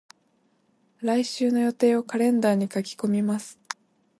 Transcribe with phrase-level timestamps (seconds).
[1.01, 3.59] 来週の予定をカレンダーに書き込みます。